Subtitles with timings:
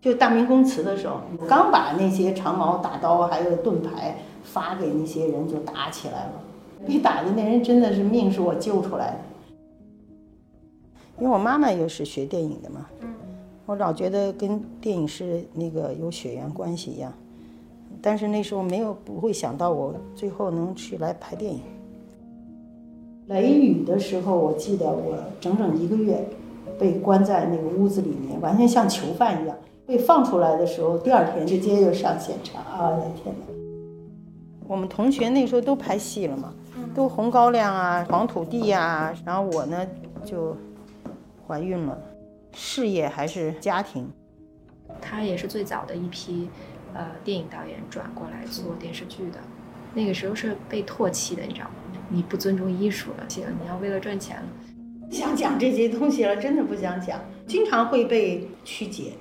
[0.00, 6.32] 就大明宫词的时候，刚把那些长矛大刀还有盾牌发给那些人，就打起来了。
[6.86, 9.18] 被打的那人真的是命是我救出来的，
[11.18, 12.86] 因为我妈妈也是学电影的嘛，
[13.66, 17.12] 我老觉得跟电影是那个有血缘关系一样。
[18.00, 21.60] 但是那时候没有不会想到我最后能去来拍电影。
[23.26, 26.24] 雷雨的时候，我记得我整整一个月
[26.78, 29.56] 被关在那个屋子里面，完全像囚犯一样。
[29.88, 32.90] 被放出来的时候，第二天直接就上现场啊！
[32.90, 33.46] 我的天哪！
[34.66, 36.52] 我们同学那时候都拍戏了嘛，
[36.94, 39.86] 都《红高粱》啊，《黄土地》呀，然后我呢
[40.26, 40.54] 就
[41.46, 41.98] 怀孕了，
[42.52, 44.06] 事业还是家庭。
[45.00, 46.50] 他也是最早的一批
[46.92, 49.38] 呃电影导演转过来做电视剧的，
[49.94, 51.76] 那个时候是被唾弃的，你知道吗？
[52.10, 54.42] 你不尊重艺术了，行，你要为了赚钱了。
[55.10, 59.12] 想讲这些东西了，真的不想讲，经常会被曲解。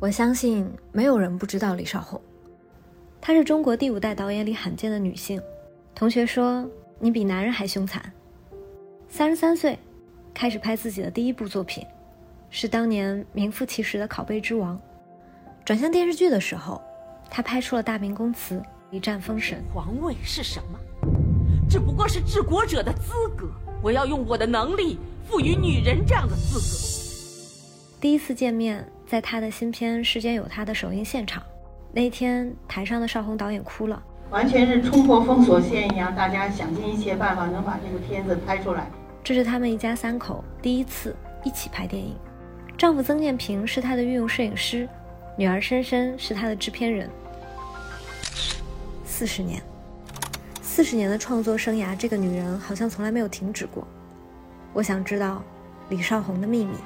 [0.00, 2.18] 我相信没有人不知道李少红，
[3.20, 5.38] 她是中国第五代导演里罕见的女性。
[5.94, 6.66] 同学说
[6.98, 8.02] 你比男人还凶残。
[9.10, 9.78] 三十三岁，
[10.32, 11.86] 开始拍自己的第一部作品，
[12.48, 14.80] 是当年名副其实的拷贝之王。
[15.66, 16.80] 转向电视剧的时候，
[17.28, 18.54] 她拍出了《大明宫词》，
[18.90, 19.62] 一战封神。
[19.74, 20.78] 皇位是什么？
[21.68, 23.50] 只不过是治国者的资格。
[23.82, 24.98] 我要用我的能力
[25.28, 28.00] 赋予女人这样的资格。
[28.00, 28.90] 第一次见面。
[29.10, 31.42] 在他的新片《世间有他》的首映现场，
[31.92, 38.88] 那天台上的邵红导演哭了，完全是冲破封锁线一样，大家想尽一切办法能把这个片子拍出来。
[39.24, 42.14] 这是他们一家三口第一次一起拍电影，
[42.78, 44.88] 丈夫曾建平是他的御用摄影师，
[45.36, 47.10] 女儿深深是他的制片人。
[49.04, 49.60] 四十年，
[50.62, 53.84] 四十年的创作生涯，这个女人好像从来没有停止过。
[54.72, 55.42] 我想知道
[55.88, 56.76] 李少红的秘密。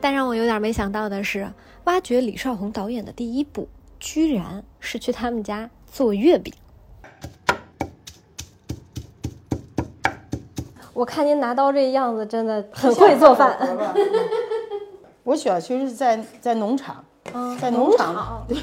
[0.00, 1.52] 但让我有点没想到的是，
[1.84, 6.52] 挖掘李少红导演的第一步，居然是去他们家做月饼。
[10.94, 13.56] 我看您拿刀这样子，真的很会做饭。
[15.22, 17.04] 我小学是在在农场，
[17.60, 18.56] 在农场， 对，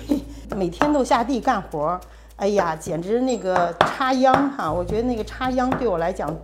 [0.55, 1.99] 每天都下地干活
[2.35, 6.35] 哎呀，简直那个插秧哈，我觉得那个插秧对我来讲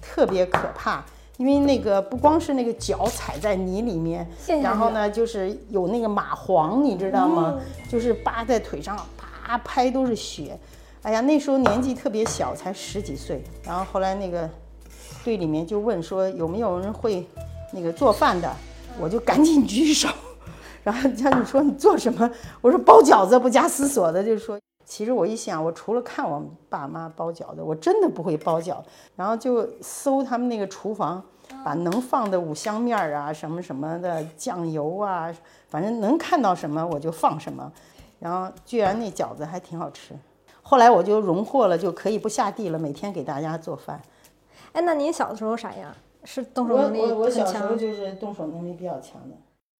[0.00, 1.04] 特别可怕。
[1.38, 4.28] 因为那个不光是那个脚踩在泥里面，
[4.60, 7.58] 然后呢，就是有那个蚂蟥，你知道吗？
[7.88, 10.58] 就是扒在腿上，啪拍都是血。
[11.02, 13.40] 哎呀，那时候年纪特别小，才十几岁。
[13.62, 14.50] 然后后来那个
[15.24, 17.24] 队里面就问说有没有人会
[17.72, 18.52] 那个做饭的，
[18.98, 20.08] 我就赶紧举手。
[20.82, 22.28] 然后像你说你做什么？
[22.60, 24.58] 我说包饺子，不加思索的就说。
[24.88, 28.84] 其实我一想，我除了看我爸妈包饺子，我真的不会包饺子。
[29.14, 31.22] 然后就搜他们那个厨房，
[31.62, 35.30] 把能放的五香面儿啊、什么什么的酱油啊，
[35.68, 37.70] 反正能看到什么我就放什么。
[38.18, 40.14] 然后居然那饺子还挺好吃。
[40.62, 44.00] 后来我就荣获了，就可以不下地了，每天给大家做饭。
[44.72, 45.94] 哎，那您小的时候啥样？
[46.24, 49.36] 是动手能力我我小时候就是动手能力比较强的。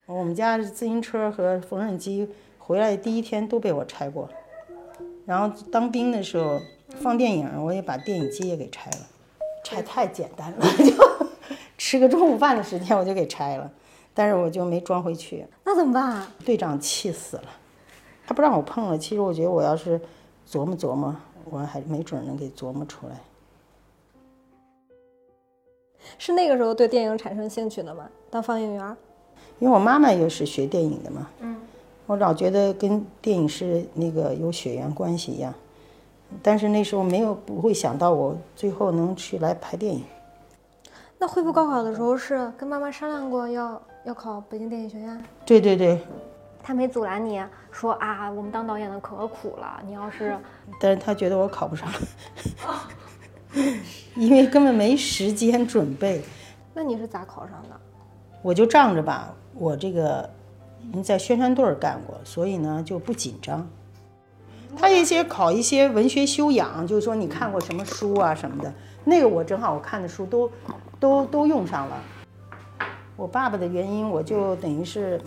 [0.06, 4.28] 我们家自行车和缝纫机回来第一天都被我拆过。
[5.28, 6.58] 然后当兵的时候
[7.02, 8.96] 放电影，我也把电影机也给拆了，
[9.62, 11.26] 拆太简单了， 就
[11.76, 13.70] 吃个中午饭的时间我就给拆了，
[14.14, 15.46] 但是我就没装回去。
[15.64, 16.26] 那怎么办？
[16.46, 17.44] 队长气死了，
[18.26, 18.96] 他不让我碰了。
[18.96, 20.00] 其实我觉得我要是
[20.50, 21.14] 琢磨琢磨，
[21.50, 23.20] 我还没准能给琢磨出来。
[26.16, 28.08] 是那个时候对电影产生兴趣的吗？
[28.30, 28.96] 当放映员？
[29.58, 31.28] 因为我妈妈也是学电影的嘛。
[31.40, 31.60] 嗯。
[32.08, 35.52] 我老觉得跟电影是那个有血缘关系一样，
[36.42, 40.02] 但是那时候没有不会想到我最后能去来拍电影。
[41.18, 45.22] 那恢复高考的时候是跟妈妈商量过要要考北京电影学院？
[45.44, 46.00] 对对对。
[46.62, 50.34] 他没阻拦你说啊，我们当导演的可苦了，你要是
[50.80, 51.86] 但是他觉得我考不上，
[54.16, 56.22] 因为根本没时间准备。
[56.72, 57.76] 那你是咋考上的？
[58.40, 60.30] 我就仗着吧，我这个。
[60.92, 63.68] 你在宣传队干过，所以呢就不紧张。
[64.76, 68.72] 他一些考一些文学修养，就是说你看过什么书啊什么的，
[69.04, 70.50] 那个我正好我看的书都
[71.00, 72.02] 都都用上了。
[73.16, 75.20] 我爸爸的原因，我就等于是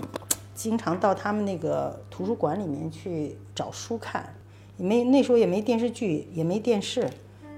[0.53, 4.33] 经常到他们那个图书馆里面去找书看，
[4.77, 7.09] 也没那时候也没电视剧，也没电视，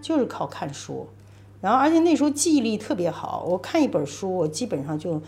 [0.01, 1.07] 就是靠看书。
[1.61, 5.21] 然后而且那时候记忆力特别好，我看一本书，我基本上就。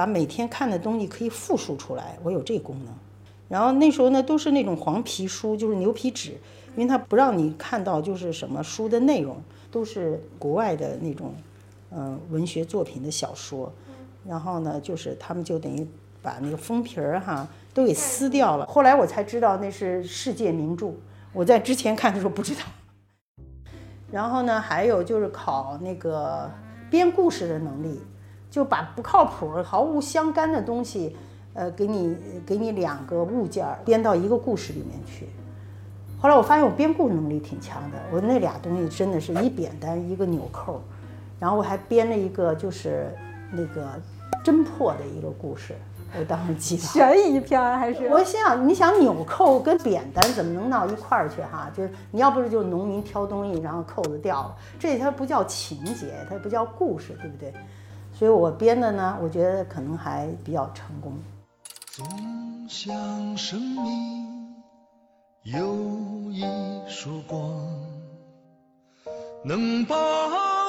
[0.00, 2.94] 把每天看的东西可以复述出来，我有这功能。
[3.50, 6.30] 然后那时候呢，都是那种黄皮书，就是牛皮纸，
[6.74, 9.36] 因为它不让你看到就是什么书的内容，
[9.70, 11.34] 都是国外的那种，
[11.90, 13.70] 嗯，文学作品的小说。
[14.26, 15.86] 然后呢，就是他们就等于
[16.22, 18.64] 把那个封皮儿哈都给撕掉了。
[18.64, 20.94] 后来我才知道那是世界名著，
[21.34, 22.62] 我在之前看的时候不知道。
[24.10, 26.50] 然后呢，还有就是考那个
[26.90, 28.00] 编故事的能力，
[28.50, 31.16] 就把不靠谱、毫无相干的东西，
[31.54, 35.28] 呃，给你给你两个物件儿编到一个故事里面去。
[36.20, 40.82] 后来我发现我编故事能力挺强的，我那俩东西真的是一扁担一个纽扣，
[41.38, 43.10] 然后我还编了一个就是
[43.50, 43.88] 那个
[44.44, 45.74] 侦破的一个故事，
[46.18, 46.82] 我当时记得。
[46.82, 48.06] 悬疑片还是？
[48.08, 51.70] 我心想，你想纽扣跟扁担怎么能闹一块儿去哈？
[51.74, 57.54] 就是你要不是就是农民挑东西，然后扣子掉了，这它不叫情节，它不叫故事，对不对？
[58.20, 61.10] 所以我编的呢，我觉得可能还比较成功。
[61.90, 62.06] 总
[62.68, 62.94] 想
[63.34, 64.54] 生命
[65.44, 65.74] 有
[66.30, 66.44] 一
[66.86, 67.40] 束光，
[69.42, 69.96] 能把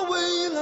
[0.10, 0.62] 未来。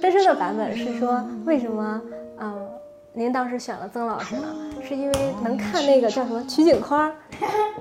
[0.00, 2.00] 真正的版本是说，为什么
[2.38, 2.70] 嗯，
[3.12, 4.46] 您当时选了曾老师呢？
[4.82, 7.12] 是因为能看那个叫什么取景框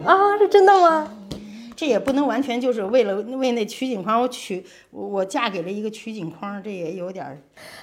[0.05, 0.37] 啊？
[0.37, 1.09] 是真的吗？
[1.79, 4.61] 这也不能完全就是为了为那取景框，我取
[4.91, 7.37] 我我嫁给了一个取景框，这也有点儿。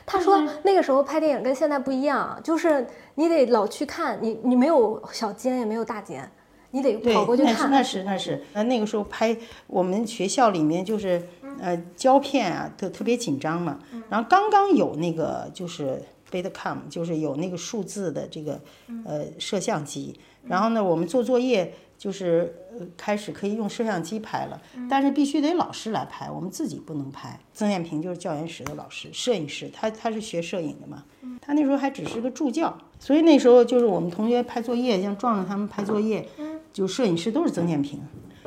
[0.05, 6.31] 他说那个时候拍电影跟现在不一样，就是你得老去看，你你没有小间也没有大间，
[6.73, 7.71] 你得跑过去看。
[7.71, 9.35] 那是那是那是，呃那个时候拍
[9.67, 11.27] 我们学校里面就是
[11.59, 13.79] 呃胶片啊特特别紧张嘛，
[14.11, 18.61] 然后刚刚有那个就是 Betacam，就是有那个数字的这个
[19.07, 27.39] 呃摄像机，然后呢我们做作业就是呃开始可以用摄像机拍了，但是必须得老师来拍，我们自己不能拍。
[27.53, 31.05] 曾艳萍就是教研室的老师，摄影师，他他是学摄影的嘛，
[31.41, 36.29] 他那时候还只是个助教，所以那时候就是我们同学拍作业，像壮壮他们拍作业，
[36.73, 38.01] 就摄影师都是曾建平，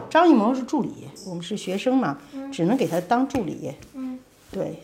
[0.09, 0.89] 张艺谋是助理，
[1.27, 2.19] 我们是学生嘛，
[2.51, 3.73] 只能给他当助理。
[3.93, 4.19] 嗯，
[4.51, 4.81] 对，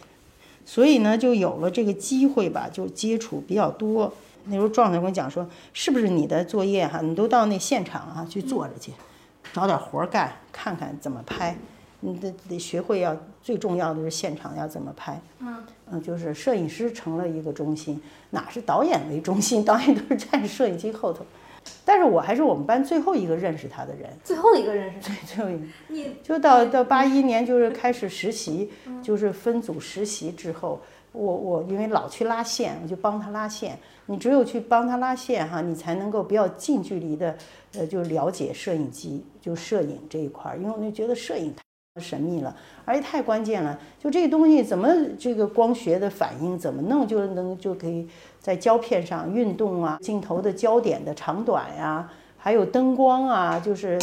[0.65, 4.12] 所以呢，就有了这个机会吧，就接触比较多。
[4.48, 8.91] 那时候壮壮跟我讲说，是不是你的作业哈，你都到那现场啊去坐着去，
[9.55, 11.55] 找点活儿干，看看怎么拍。
[12.01, 15.17] 你得得学会要最重要的是现场要怎么拍。
[15.39, 19.63] 嗯，就是摄影师成了一个中心，哪是导演为中心？
[19.63, 21.25] 导演都是站摄影机后头。
[21.85, 26.09] 但是我还是我们班最后一个认识他的人，最后一个认识最后一个。
[26.21, 28.69] 就到到八一年，就是开始实习，
[29.01, 30.81] 就是分组实习之后，
[31.15, 33.77] 我我因为老去拉线，我就帮他拉线。
[34.07, 37.35] 你只有去帮他拉线哈，你才能够比较近距离的，
[37.73, 40.57] 呃，就了解摄影机，就摄影这一块儿。
[40.57, 43.79] 因为我就觉得摄影太神秘了，而且太关键了。
[43.97, 48.07] 就这个东西怎么这个光学的反应怎么弄，就能就可以
[48.39, 52.07] 在胶片上运动啊，镜头的焦点的长短呀，
[52.38, 54.00] 还有灯光啊，就是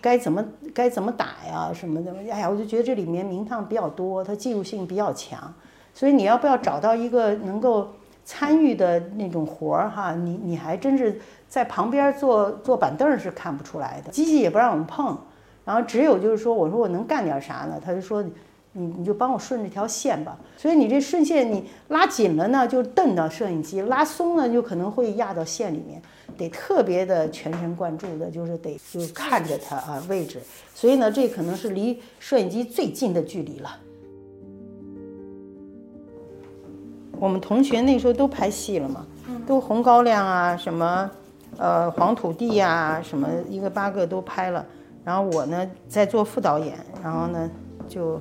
[0.00, 0.42] 该怎么
[0.72, 2.14] 该怎么打呀什么的。
[2.30, 5.52] 哎呀，我就觉得这里面名堂比较多，它技术性比较强。
[5.94, 7.88] 所以你要不要找到一个能够
[8.24, 10.14] 参与的那种活儿哈？
[10.14, 15.16] 你你还真是在旁边坐坐板凳是看不出来的，机器也不让我们碰。
[15.64, 17.80] 然后只有就是说，我说我能干点啥呢？
[17.82, 18.22] 他就说，
[18.72, 20.36] 你你就帮我顺这条线吧。
[20.58, 26.02] 所以你这顺线你拉紧了呢，就蹬到摄影机；拉松呢，就可能会压到线里面。
[26.36, 30.40] 得特别的全神贯注的，就是得就看着它啊位置。
[30.74, 33.78] 所以呢，这可能是离摄影机最近的距离了。
[37.24, 39.06] 我们同学那时候都拍戏了嘛，
[39.46, 41.10] 都红高粱啊，什么，
[41.56, 44.62] 呃，黄土地呀、什么一个八个都拍了。
[45.02, 47.50] 然后我呢在做副导演，然后呢
[47.88, 48.20] 就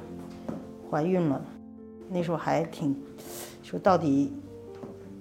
[0.90, 1.42] 怀孕了。
[2.10, 2.96] 那时候还挺
[3.62, 4.32] 说到底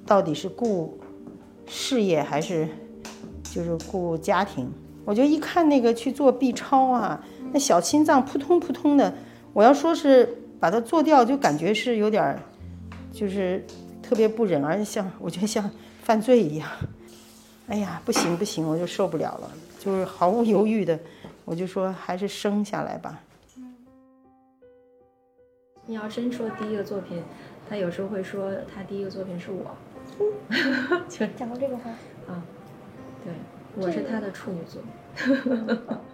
[0.06, 0.96] 到底是顾
[1.66, 2.68] 事业还是
[3.42, 4.70] 就是顾家庭。
[5.04, 7.20] 我就一看那个去做 B 超啊，
[7.52, 9.12] 那小心脏扑通扑通的。
[9.52, 12.38] 我要说是把它做掉，就感觉是有点儿
[13.12, 13.64] 就是
[14.02, 15.70] 特别不忍，而且像 我觉得像
[16.02, 16.68] 犯罪一样。
[17.68, 20.98] 哎呀，不行不行，我就受不了了，就是毫无犹豫的。
[21.44, 23.20] 我就说还是生下来吧。
[25.86, 27.22] 你要真说第一个作品，
[27.68, 29.76] 他有时候会说他第一个作品是我，
[31.08, 31.90] 就讲过这个话。
[32.28, 32.42] 啊，
[33.24, 33.32] 对，
[33.76, 34.82] 我是他的处女作。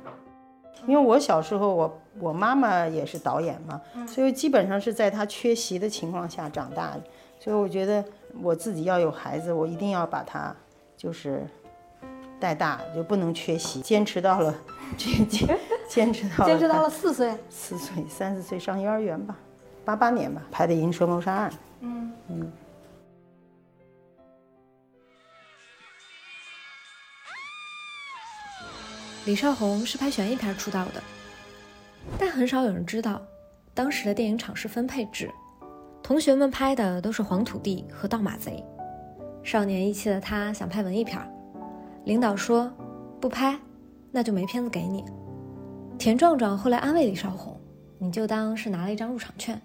[0.88, 7.02] 因为我小时候我我妈妈也是导演嘛，所以基本上是在她缺席的情况下长大的，
[7.38, 8.02] 所以我觉得
[8.40, 10.56] 我自己要有孩子，我一定要把他
[10.96, 11.46] 就是
[12.40, 14.54] 带大，就不能缺席，坚持到了
[14.96, 19.36] 这坚坚持到了坚持到了四岁，四岁三四岁上幼儿园吧，
[19.84, 21.50] 八八年吧拍的《银蛇谋杀案》。
[21.82, 22.52] 嗯嗯。
[29.28, 31.02] 李少红是拍悬疑片出道的，
[32.18, 33.20] 但很少有人知道，
[33.74, 35.30] 当时的电影厂是分配制，
[36.02, 38.64] 同学们拍的都是黄土地和盗马贼，
[39.42, 41.20] 少年意气的他想拍文艺片，
[42.06, 42.72] 领导说
[43.20, 43.54] 不拍，
[44.10, 45.04] 那就没片子给你。
[45.98, 47.54] 田壮壮后来安慰李少红
[48.00, 49.60] ：“你就当是拿了一张入场券。”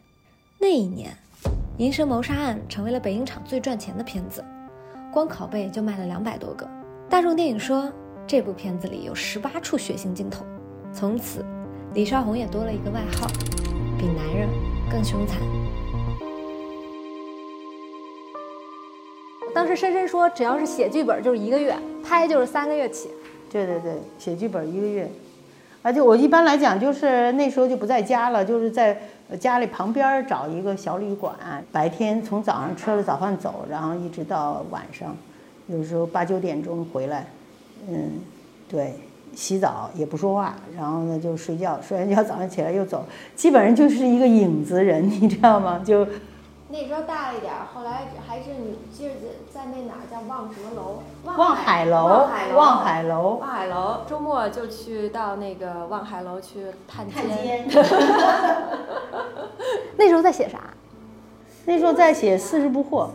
[0.60, 1.10] 那一年，
[1.78, 4.44] 《银蛇谋杀案》成为了北影厂最赚钱的片子，
[5.10, 6.70] 光拷贝就卖了两百多个。
[7.10, 7.90] 大众电影说
[8.26, 10.46] 这部片子里有十八处血腥镜头，
[10.94, 11.46] 从此
[11.94, 13.28] 李少红也多了一个外号，
[13.98, 14.48] 比男人
[14.90, 15.38] 更凶残。
[19.54, 23.10] 当时深深说，只要是写剧本就是一个月，拍就是三个月起。
[23.52, 25.08] 对对对，写剧本一个月，
[25.84, 28.98] 而且我一般来讲就是那时候就不在家了，就是在
[29.40, 31.36] 家里旁边找一个小旅馆，
[31.72, 35.16] 白天从早上吃了早饭走，然后一直到晚上，
[35.68, 37.28] 有时候八九点钟回来，
[37.90, 38.22] 嗯，
[38.70, 38.94] 对，
[39.36, 43.04] 洗澡也不说话，然后呢就睡觉，睡完觉早上起来又走，
[43.36, 45.82] 基本上就是一个影子人，你知道吗？
[45.86, 46.08] 就。
[46.70, 49.14] 那时候大了一点儿，后来还是你记得
[49.54, 51.04] 在那哪儿叫望什么楼？
[51.24, 54.02] 望海楼，望海楼，望海楼，望海楼。
[54.10, 57.68] 周末就去到那个望海楼去探探监。
[59.98, 60.60] 那时候在写啥？
[61.66, 63.06] 那时候在写《四十不惑》。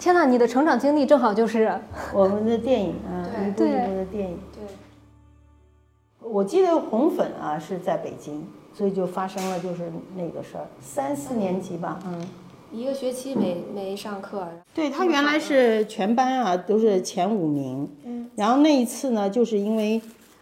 [0.00, 1.72] 天呐，你的成长经历正好就是
[2.12, 4.38] 我们的电影啊，一部一部的电影。
[4.52, 6.28] 对。
[6.28, 8.44] 我记得红粉啊是在北京。
[8.72, 12.26] 所以就发生了就是那个事儿，三四年级吧，嗯，
[12.72, 14.46] 一个学期没没上课。
[14.72, 20.00] 对他原来是全班啊都是前五名，嗯，然后那一次呢，就是因为，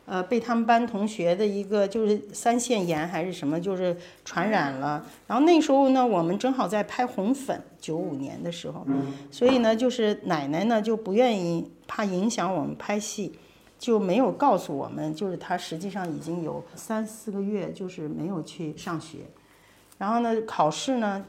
[0.08, 5.04] 呃，被他们班同学的一个就是腮腺炎还是什么，就是传染了。
[5.26, 8.86] 然后那时候呢，我们正好在拍红粉，九五年的时候，
[9.30, 13.38] 所以呢，就是奶奶呢就不愿意，怕影响我们拍戏。
[13.78, 19.18] 就没有告诉我们，就是她实际上已经有三四个月，就是没有去上学，
[19.98, 21.24] 然后呢，考试呢，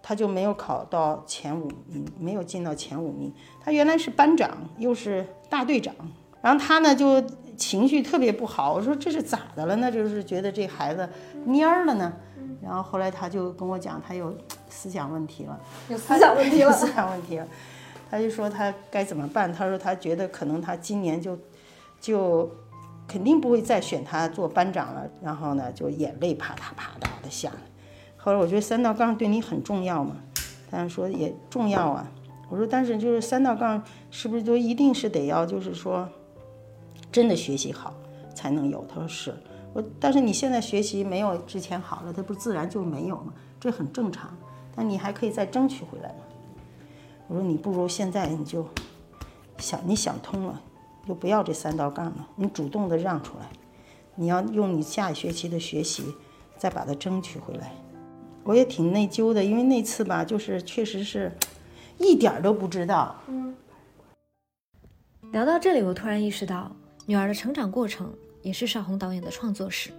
[0.00, 3.32] 她就没有考到前五名，没有进到前五名。
[3.60, 5.92] 她原来是班长，又是大队长，
[6.40, 7.20] 然后他呢就
[7.56, 8.72] 情绪特别不好。
[8.72, 9.76] 我说这是咋的了？
[9.76, 11.08] 那就是觉得这孩子
[11.46, 12.12] 蔫儿了呢。
[12.62, 14.36] 然后后来他就跟我讲，他有
[14.68, 17.46] 思想问题了，有思想问题了， 思想问题了。
[18.10, 19.52] 他就说他该怎么办？
[19.52, 21.38] 他说他觉得可能他今年就。
[22.00, 22.50] 就
[23.06, 27.56] 肯定不会再选他做班长了，然后呢，就眼泪啪嗒啪嗒的下来。
[28.16, 30.16] 后来我觉得三道杠对你很重要嘛，
[30.68, 32.10] 他说也重要啊。
[32.48, 33.80] 我说但是就是三道杠
[34.10, 36.08] 是不是就一定是得要就是说
[37.12, 37.94] 真的学习好
[38.34, 38.84] 才能有？
[38.88, 39.34] 他说是。
[39.74, 43.32] 我但是你现在学习没有之前好了，他不是自然就没有吗？
[43.60, 44.36] 这很正常。
[44.74, 46.24] 但你还可以再争取回来嘛。
[47.28, 48.66] 我说你不如现在你就
[49.58, 50.60] 想你想通了。
[51.04, 53.50] 就不要这三道杠了，你主动的让出来，
[54.14, 56.04] 你要用你下一学期的学习
[56.56, 57.72] 再把它争取回来。
[58.44, 61.32] 我也挺内疚的，因为那次吧，就是确实是
[61.98, 63.16] 一点都不知道。
[63.26, 63.52] 嗯。
[65.32, 66.70] 聊到这里，我突然意识到，
[67.12, 69.90] 女儿的成长过程也是邵红导演的创作史。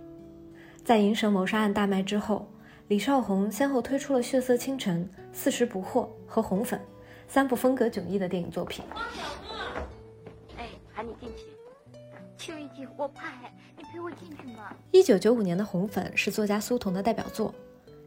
[0.84, 2.52] 在《银蛇谋杀案》大卖之后，
[2.88, 6.80] 李少红先后推出了《血色清晨》《四十不惑》和《红粉》
[7.28, 8.84] 三部风格迥异的电影作品。
[10.58, 11.44] 哎，喊你进去，
[12.36, 13.28] 秋一姐，我怕，
[13.78, 14.76] 你陪我进去嘛。
[14.90, 17.54] 一九九五年的《红粉》是作家苏童的代表作，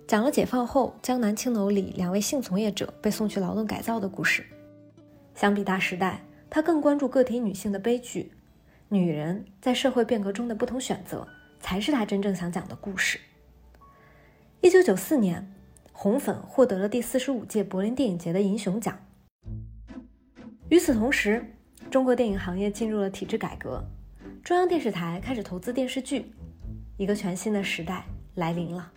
[0.09, 4.45] 讲了解放后江南青楼里两位性从业者被送去劳动改造的故事。
[5.37, 6.21] 相比大时代，
[6.51, 8.33] 他更关注个体女性的悲剧，
[8.89, 11.27] 女人在社会变革中的不同选择，
[11.59, 13.19] 才是他真正想讲的故事。
[14.61, 15.53] 一九九四年，
[15.93, 18.97] 《红粉》获得了第四十五届柏林电影节的银熊奖。
[20.69, 21.45] 与此同时，
[21.91, 23.83] 中国电影行业进入了体制改革，
[24.45, 26.33] 中央电视台开始投资电视剧，
[26.97, 28.05] 一个全新的时代
[28.37, 28.93] 来临了。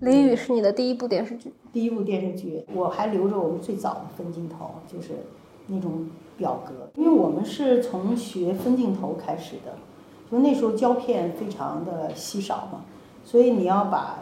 [0.00, 5.10] 李雨是你的第一部电视剧，第一部电视剧，我还留着我们最早的分镜头，就是
[5.66, 6.08] 那种
[6.38, 9.76] 表格，因为我们是从学分镜头开始的，
[10.30, 12.86] 就那时候胶片非常的稀少嘛，
[13.24, 14.20] 所以你要把，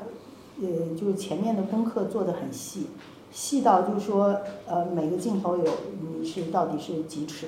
[0.61, 0.67] 呃，
[0.99, 2.89] 就是前面的功课做得很细，
[3.31, 5.65] 细到就是说，呃，每个镜头有
[6.01, 7.47] 你是到底是几尺。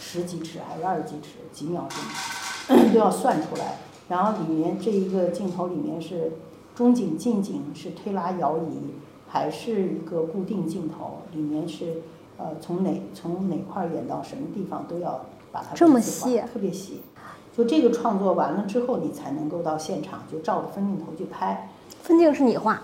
[0.00, 1.38] 十几尺还是二十几尺？
[1.52, 3.78] 几秒钟 都要算出来。
[4.08, 6.34] 然后里面这一个镜头里面是
[6.72, 8.94] 中景、近景是推拉摇移，
[9.26, 11.22] 还是一个固定镜头？
[11.32, 12.02] 里面是
[12.38, 17.02] 呃从哪从哪块演到什么地方都要把它这么细，特别细。
[17.56, 21.70] 就这个创作完了之后，你才能够到现场就照着分镜头去拍。
[22.02, 22.80] 分镜是你画？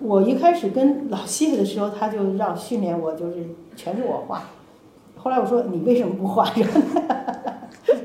[0.00, 3.46] 我一开始跟老谢的时候，他就让训练我，就是
[3.76, 4.42] 全是我画。
[5.16, 6.44] 后来我说你为什么不画？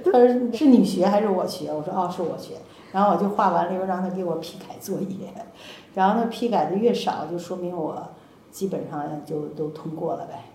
[0.05, 1.73] 他说是你学还是我学？
[1.73, 2.53] 我说哦是我学。
[2.91, 5.33] 然后我就画完了以后让他给我批改作业，
[5.95, 8.07] 然后他批改的越少，就说明我
[8.53, 10.45] 基本上就都通过了呗。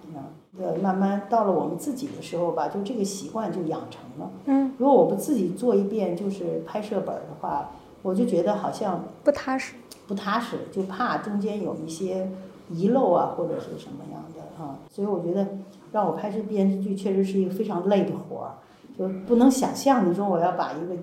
[0.59, 4.31] 呃，慢慢到了我们自己的时候吧，就这个习惯就养成了。
[4.47, 7.71] 嗯，如果我不自己做一遍就是拍摄本儿的话，
[8.03, 9.75] 我就觉得好像不踏实。
[10.07, 12.29] 不踏实，就怕中间有一些
[12.71, 14.79] 遗漏啊，或者是什么样的啊。
[14.91, 15.47] 所以我觉得
[15.93, 18.55] 让我拍摄电视剧确实是一个非常累的活儿，
[18.99, 20.09] 就不能想象。
[20.11, 20.95] 你说我要把一个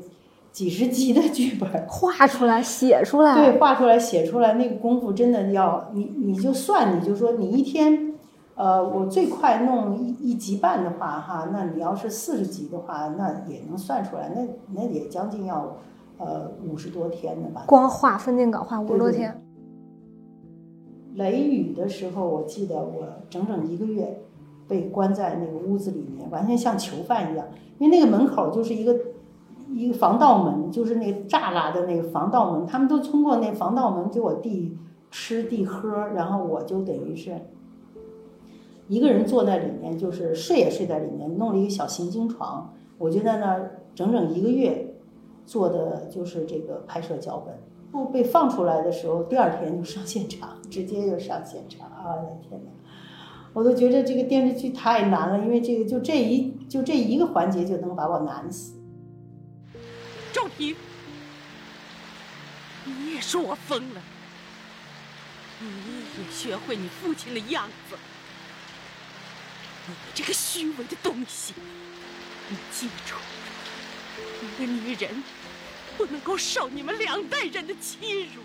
[0.56, 8.14] 几十集的剧本 画出来，写出来，对，画出来、写出来，那个功夫真的要你，你就算，你就说你一天，
[8.56, 15.76] 呃，我最快弄一一集半的话，哈，那你要是四十集的话，那也能算出来，那那也将近要，
[16.18, 17.66] 呃，五十多天的吧。
[17.68, 19.46] 光画分镜稿画五十多天。
[21.16, 24.22] 雷雨的时候，我记得我整整一个月
[24.70, 27.46] 被关在那个屋子里面，完全像囚犯一样，
[27.78, 28.96] 因为那个门口就是一个
[29.76, 34.78] 一个防盗门，就是那个栅栏的那个防盗门，他们都通过那防盗门给我递
[35.12, 37.36] 吃递喝，然后我就等于是
[38.88, 44.96] 一个人坐在里面，就是睡也睡在里面，弄了一个小行军床，我就在那儿整整一个月
[45.46, 47.54] 做的就是这个拍摄脚本。
[47.92, 52.16] 不被放出来的时候，第二天就上现场， 直接就上现场啊！
[52.16, 52.72] 我的天哪，
[53.54, 58.80] 我都觉得这个电视剧太难了，因为这个就这一就这一个环节就能把我难死。
[60.36, 60.76] 赵平，
[62.84, 64.02] 你也说我疯了，
[65.62, 67.96] 你也学会你父亲的样子。
[69.88, 71.54] 你这个虚伪的东西，
[72.50, 73.16] 你记住，
[74.44, 75.24] 一个女人
[75.98, 78.42] 不能够受你们两代人的欺辱。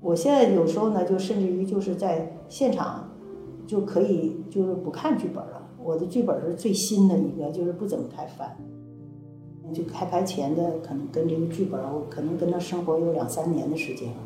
[0.00, 3.16] 我现在有时候呢，就甚至于就是在现场
[3.64, 5.59] 就可以就是不看剧本了。
[5.90, 8.56] 我的剧本是最新的一个，就是不怎么太翻。
[9.74, 14.16] 就开拍前的可能跟这个剧本，我可能跟他生活有两三年的时间了，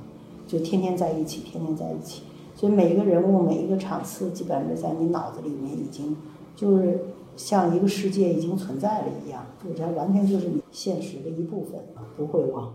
[0.46, 2.22] 就天天在一起，天天在一起。
[2.54, 6.14] 所以每一个人物、每一个场次，基本上是在你脑子里面已经
[6.54, 6.98] 就是
[7.36, 11.80] 像一个世界已经存在了一样，就它完全就是你现实的一部分，
[12.16, 12.74] 不会忘。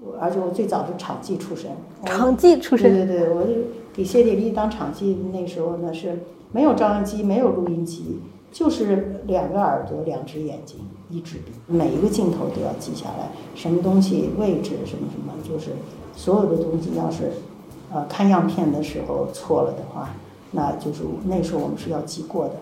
[0.00, 1.70] 我而且我最早是场记出身，
[2.04, 3.52] 场记出身，对对对，我就
[3.98, 6.20] 给谢铁丽当场记，那时候呢是
[6.52, 8.20] 没有照相机，没有录音机，
[8.52, 10.78] 就是两个耳朵、两只眼睛、
[11.10, 15.72] 一支笔，每一个镜头都要记下来，什么东西位置什么什么，就是
[16.14, 17.32] 所有的东西要是
[17.92, 20.10] 呃看样片的时候错了的话，
[20.52, 22.54] 那就是那时候我们是要记过的，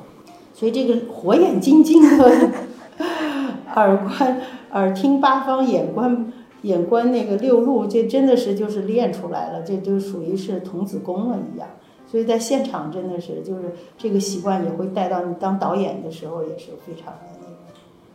[0.55, 2.51] 所以这个火眼金睛的
[3.77, 6.33] 耳观、耳听八方，眼观。
[6.67, 11.69] 眼观那个六路，这真的是就是练出来了，这就属于是童子功了一样。
[12.09, 17.57] 所以在现场真的是就是这个习惯也会带到你当导演的时候也是非常的那个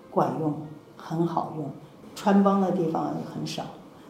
[0.09, 0.53] 管用，
[0.95, 1.65] 很好用。
[2.13, 3.63] 穿帮的地方也很少，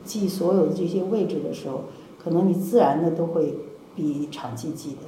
[0.03, 1.81] 记所有的这些位置的时候，
[2.21, 3.55] 可能你自然的都会
[3.95, 5.01] 比场记记得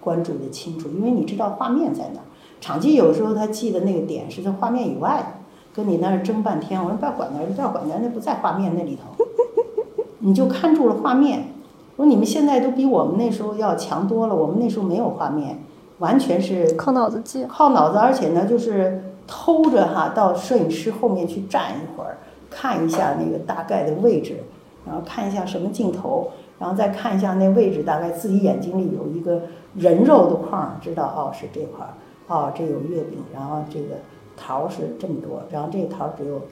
[0.00, 2.26] 关注的清楚，因为你知道画面在哪儿。
[2.60, 5.35] 场记有时候他记的那个点是在画面以外的。
[5.76, 9.26] 跟你那儿争半天，我说不要管那儿，不要管那儿，那不在画面那里头，
[10.20, 11.48] 你就看住了画面。
[11.96, 15.58] 我说你们现在都比我们那时候要强多了，我们那时候没有画面，
[15.98, 22.16] 完全是靠脑子记，靠脑子，而且呢就是偷着哈到摄影师后面去站一会儿，
[22.48, 24.38] 看一下那个大概的位置，
[24.86, 29.42] 然后看一下什么镜头，然后再看一下那位置，大概自己眼睛里有一个
[29.74, 31.92] 人肉的框，知道哦是这块儿，
[32.28, 33.96] 哦这有月饼，然后这个。
[34.36, 36.42] 桃是这么多，然后这个桃只有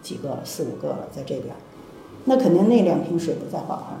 [0.00, 1.54] 几个，四五个了，在这边，
[2.24, 4.00] 那肯定那两瓶水不在画框，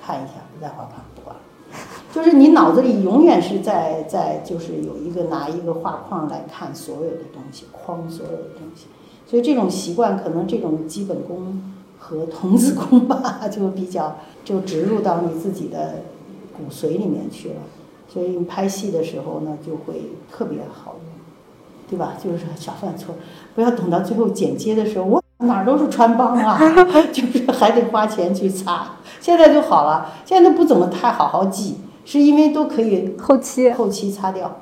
[0.00, 1.42] 看一下不在画框，不管了。
[2.14, 8.86] 就是你脑子里永远是在在就是有一个拿一个画框来看所有的东西，框所有的东西，
[9.26, 15.96] 所以这种习惯可能这种基本功和童子功吧，就比较就植入到你自己的
[16.56, 17.56] 骨髓里面去了，
[18.08, 21.15] 所以你拍戏的时候呢，就会特别好用。
[21.88, 22.14] 对吧？
[22.22, 23.14] 就是少犯错，
[23.54, 26.58] 不要等到最后剪接的时候，我哪儿都是穿帮啊，
[27.12, 28.96] 就是还得花钱去擦。
[29.20, 34.60] 现在就好了，现在都不怎么太好好记，是因为都可以后期后期擦掉，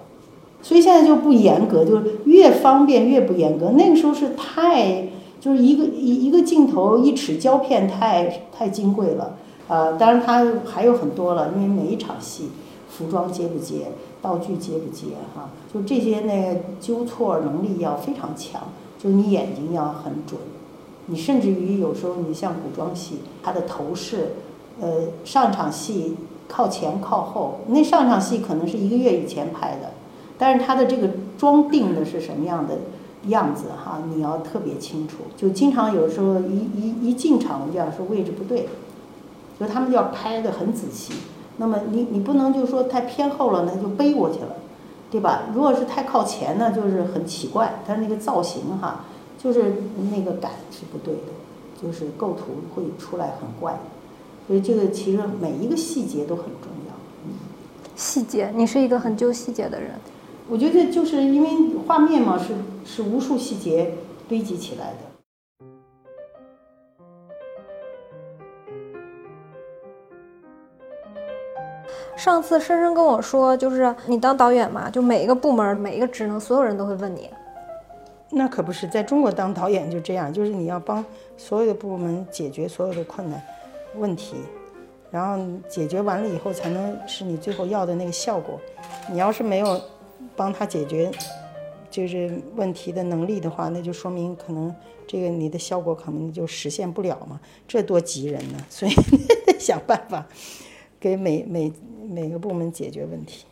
[0.63, 3.71] 所以现在就不严格，就是越方便越不严格。
[3.71, 5.09] 那个时候是太
[5.41, 9.37] 就是一个一一个镜头一尺胶片太太金贵了，
[9.69, 12.51] 呃，当然它还有很多了，因为每一场戏
[12.89, 13.87] 服装接不接。
[14.25, 15.51] 道具接不接哈？
[15.73, 18.63] 就这些那个纠错能力要非常强，
[18.99, 20.41] 就是你眼睛要很准，
[21.07, 24.29] 你甚至于有时候你像古装戏，它的头饰，
[24.81, 26.17] 呃，上场戏
[26.49, 29.91] 靠前靠后，那上场戏可能是一个月以前拍的，
[30.39, 32.79] 但是它的这个妆定的是什么样的，
[33.27, 35.19] 样子哈，你要特别清楚。
[35.37, 38.71] 就经常有时候一一一进场，我就要说位置不对，
[39.61, 41.13] 就他们就要拍的很仔细。
[41.57, 44.57] 那么你你不能就说太偏后了，那就背过去了，
[45.11, 45.45] 对吧？
[45.55, 49.05] 如果是太靠前呢，就是很奇怪，它那个造型哈，
[49.39, 49.75] 就是
[50.11, 53.79] 那个感是不对的，就是构图会出来很怪。
[54.47, 56.95] 所以这个其实每一个细节都很重要。
[57.25, 57.33] 嗯
[57.97, 59.93] 细节，你是一个很揪细节的人。
[60.49, 61.49] 我觉得就是因为
[61.87, 63.95] 画面嘛，是是无数细节
[64.29, 65.14] 堆积起来的。
[72.17, 77.29] 上次深深跟我说，就是你当导演嘛，就每一个部门、每一个职能，所有人都会问你。
[78.31, 81.05] 那可不是，在中国当导演就这样，就是你要帮
[81.37, 83.41] 所有的部门解决所有的困难
[83.97, 84.37] 问题，
[85.11, 88.59] 然后解决完了以后，才能是你最后要的那个效果。
[89.11, 89.81] 你要是没有
[90.35, 91.13] 帮他解决
[91.91, 94.75] 就是问题的能力的话，那就说明可能
[95.07, 98.59] 这个你的效果可能就实现不了嘛，这多急人呢！
[98.69, 98.93] 所以
[99.61, 100.27] 想办法
[100.99, 101.73] 给每每
[102.09, 103.45] 每个部门解决问题。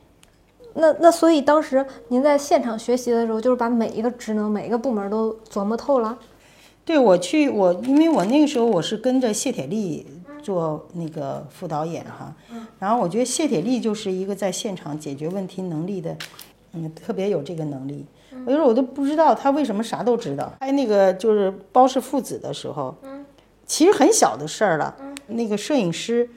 [0.74, 6.18] 那那所以当时您在现场学习的时候，就是把每一个职能、每一个部门都琢磨透了。
[6.84, 10.04] 对我去我，因为我那个时候我是跟着谢铁骊
[10.42, 12.34] 做那个副导演哈，
[12.78, 16.16] 然后我觉得谢铁骊就是一个在现场解决问题能力的，
[16.72, 18.04] 嗯，特别有这个能力。
[18.46, 20.52] 有时候我都不知道他为什么啥都知道。
[20.58, 22.92] 拍那个就是包氏父子的时候，
[23.66, 24.96] 其实很小的事儿了，
[25.28, 26.28] 那个摄影师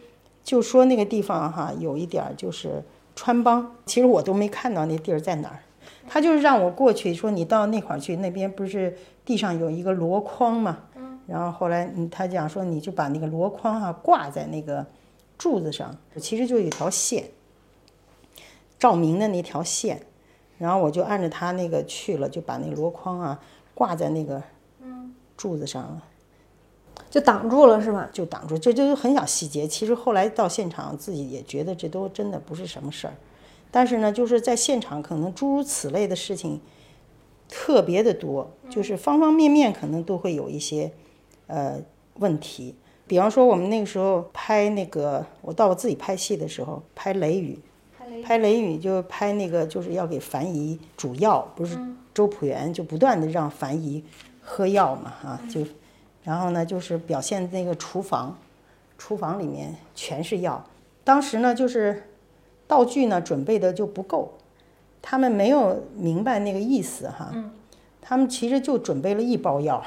[0.46, 2.82] 就说那个地方哈有一点就是
[3.16, 5.60] 穿帮，其实我都没看到那地儿在哪儿。
[6.08, 10.78] 他就是让我过去，说你到那块儿去，那边不是地上有一个箩筐嘛？
[11.26, 14.86] 然后后来他讲说你就把那个箩筐啊、挂在那个
[15.36, 17.26] 柱子上，其实就有一条线，
[18.78, 20.00] 照明的那条线，
[20.60, 23.40] 然后我就按着他那个去了，就把那箩筐啊
[23.74, 24.44] 挂在那个
[25.36, 26.04] 柱子上了。
[27.10, 28.10] 就挡住了是吧？
[28.12, 29.66] 就挡住，这就是很小细节。
[29.66, 33.14] 其实后来到现场，自己也觉得这都真的不是什么事儿。
[33.72, 36.60] 但是呢，就是在现场，可能诸如此类的事情
[37.48, 40.92] 特别的多，就是方方面面可能都会有一些
[41.48, 41.80] 呃
[42.20, 42.76] 问题。
[43.08, 47.58] 比方说，我们那个时候拍那个，我到我自己拍戏的时候，拍《雷雨》，
[48.24, 51.78] 拍《雷雨》就拍那个，就是要给樊姨煮药，不是
[52.14, 54.04] 周朴园就不断的让樊姨
[54.42, 55.62] 喝药嘛，哈，就。
[56.26, 58.38] 然后呢，就是表现那个厨房，
[58.98, 60.62] 厨房里面全是药。
[61.04, 62.04] 当时呢，就是
[62.68, 64.34] 道具呢准备的就不够，
[65.02, 67.32] 他们没有明白那个意思哈。
[68.02, 69.84] 他们其实就准备了一包药。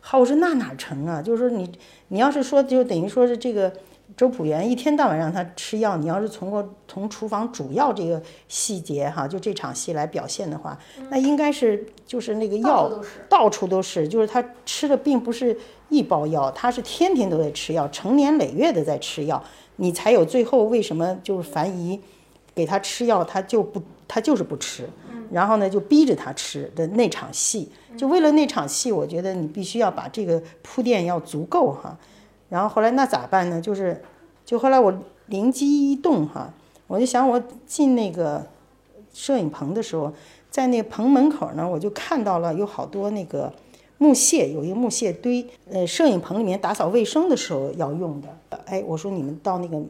[0.00, 1.22] 好，我说那哪成啊？
[1.22, 1.70] 就是说你
[2.08, 3.72] 你要是说就等于说是这个
[4.20, 10.78] 周朴园一天到晚让他吃药，你要是从过从厨房主要这个细节哈，就这场戏来表现的话，
[11.08, 12.92] 那应该是就是那个药
[13.30, 15.56] 到处都是，就是他吃的并不是
[15.88, 19.42] 一包药，他是天天都在吃药，成年累月的在吃药，
[19.76, 21.98] 你才有最后为什么就是樊姨
[22.54, 24.86] 给他吃药，他就不他就是不吃，
[25.32, 31.96] 然后呢就逼着他吃的那场戏，就为了那场戏，我觉得你必须要把这个铺垫要足够哈。
[32.50, 33.60] 然后后来那咋办呢？
[33.60, 34.02] 就是
[34.44, 34.92] 就后来我
[35.26, 36.52] 灵机一动哈，
[36.88, 38.44] 我就想我进那个
[39.14, 40.12] 摄影棚的时候，
[40.50, 43.52] 在那棚门口呢，我就看到了有好多那个
[43.98, 48.28] 木屑，有一个木屑堆，呃，摄影棚里面打扫卫生的时候要用的。
[48.66, 49.80] 哎，我说你们到那个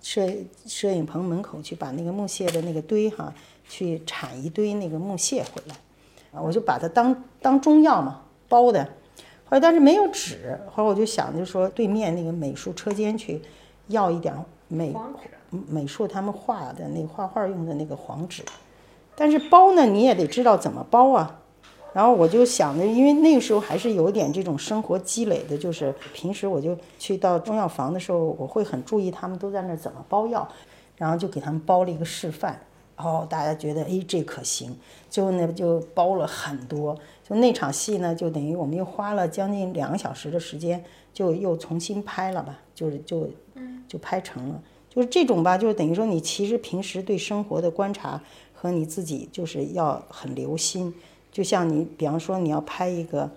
[0.00, 0.24] 摄
[0.64, 3.34] 摄影棚门口去，把那个木屑的那个堆哈，
[3.68, 8.88] 去铲一堆那个木屑回来，我就把它当当中药嘛包的。
[9.52, 13.38] 后来但是没有纸，后来我就想就说对面那个美术车间去
[13.88, 14.34] 要一点
[14.66, 14.96] 美
[15.68, 18.42] 美术他们画的那个画画用的那个黄纸，
[19.14, 21.38] 但是包呢你也得知道怎么包啊。
[21.92, 30.48] 然后我就想着，因为那个时候还是有点这种生活积累的，就是平时我就去到中药房的时候，我会很注意他们都在那儿怎么包药，
[30.96, 32.58] 然后就给他们包了一个示范。
[32.94, 34.74] 然后，大家觉得哎这可行，
[35.10, 36.96] 最后呢就包了很多。
[37.32, 43.30] 就那场戏呢，就等于我们又花了将近两个小时的时间，就又重新拍了吧，就是就
[43.88, 44.62] 就拍成了。
[44.90, 50.94] 就是这种吧，就是等于说你其实平时对生活的观察和你自己就是要很留心。
[51.30, 53.30] 就像你比方说你要拍一个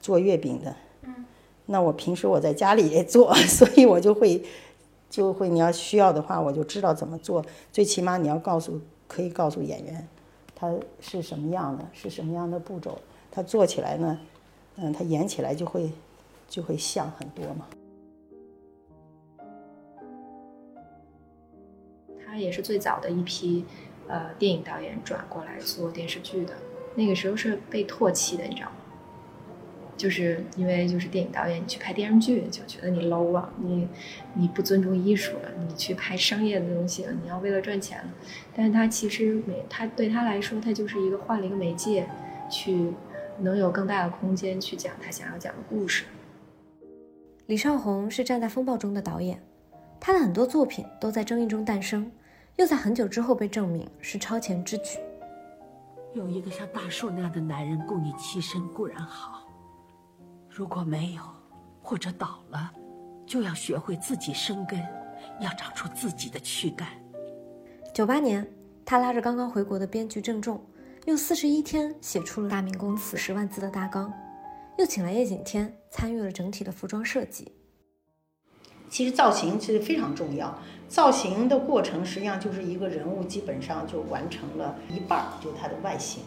[0.00, 0.74] 做月饼的，
[1.66, 4.42] 那我平时我在家里也做， 所以我就会
[5.08, 7.44] 就会你要需要的话，我就知道怎么做。
[7.70, 10.08] 最起码你要告诉可以告诉演员。
[10.58, 11.86] 它是什么样的？
[11.92, 12.98] 是什么样的步骤？
[13.30, 14.18] 它做起来呢？
[14.76, 15.92] 嗯，它演起来就会
[16.48, 17.66] 就会像很多嘛。
[22.26, 23.64] 他也是最早的一批
[24.08, 26.54] 呃电影导演转过来做电视剧的。
[26.94, 28.76] 那个时候是被唾弃的，你知道吗？
[29.96, 33.88] 就是因为就是电影导演，你去拍电视剧就觉得你 low 了，你
[34.34, 38.10] 你不尊重艺术了，你去拍商业的东西了，你要为了赚钱了。
[38.54, 42.06] 但是他其实没，他对他来说，他就是一个换了一个媒介，
[42.50, 42.92] 去
[43.38, 46.04] 能有更大的空间去讲他想要讲的故事。
[47.46, 49.40] 李少红是站在风暴中的导演，
[49.98, 52.10] 他的很多作品都在争议中诞生，
[52.56, 54.98] 又在很久之后被证明是超前之举。
[56.12, 59.45] 有一个像大树那样的男人供你栖身固然好。
[60.56, 61.20] 如果没有，
[61.82, 62.72] 或者倒了，
[63.26, 64.80] 就要学会自己生根，
[65.38, 66.88] 要长出自己的躯干。
[67.92, 68.50] 九八年，
[68.82, 70.58] 他拉着刚刚回国的编剧郑重，
[71.04, 74.10] 用四十一天写出了《大明宫词》十万字的大纲，
[74.78, 77.52] 又请来叶景天参与了整体的服装设计。
[78.88, 86.22] 其实造型其实非常重要，造型的过程实际上就是一个人物基本上就完成了一半儿，就是他的外形。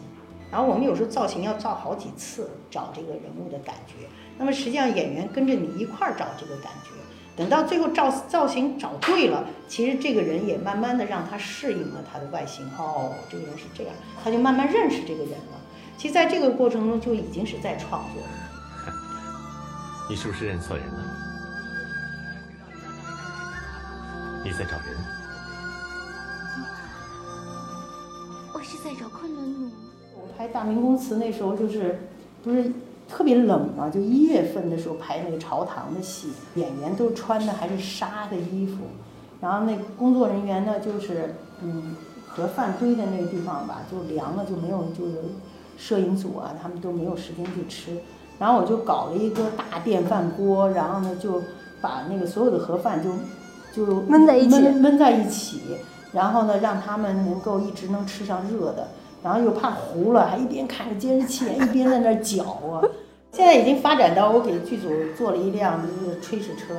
[0.50, 4.08] 然后我们有时候造型要造好几次，找这个人物的感觉。
[4.36, 6.90] 那么实际上演员跟着你一块儿找这个感觉，
[7.36, 12.66] 等到最后造造型找对了，其实这个人也慢慢的让他适应了他的外形。
[12.76, 15.60] 哦，这个人是这样，他就慢慢认识这个人了。
[15.96, 18.28] 其实在这个过程中就已经是在创作了。
[20.08, 21.04] 你是不是认错人了？
[24.42, 24.96] 你在找人？
[28.54, 29.89] 我是在找昆仑奴。
[30.40, 31.98] 我拍《大明宫词》那时候就是
[32.42, 32.72] 不是
[33.06, 38.78] 特别冷嘛，就一月份的时候拍那个朝堂的戏，演员都穿的还是纱的衣服，
[39.42, 41.94] 然后那工作人员呢就是嗯
[42.26, 45.16] 盒饭堆在那个地方吧，就凉了就没有就是
[45.76, 47.98] 摄影组啊他们都没有时间去吃，
[48.38, 51.42] 然后我就搞了一个大电饭锅，然后呢就
[51.82, 53.10] 把那个所有的盒饭就
[53.74, 55.60] 就焖在一起焖焖在一起，
[56.12, 58.88] 然后呢让他们能够一直能吃上热的。
[59.22, 62.82] 然后又怕糊了，还一边看着监视器，一边在那搅啊。
[63.32, 66.74] 现在已经发展到我给剧组做了一辆就是炊事车，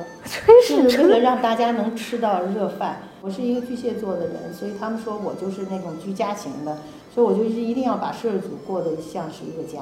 [0.68, 2.98] 就是为了让大家能吃到热饭。
[3.22, 6.76] 我是一个巨蟹座的人，所以他们说我就是那种居家型的，
[7.14, 9.78] 所以我就是一定要把摄制组过得像是一个家。